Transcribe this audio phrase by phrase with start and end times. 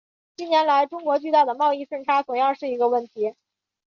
[0.35, 3.35] 近年来中国巨大的贸易顺差同样是一个问题。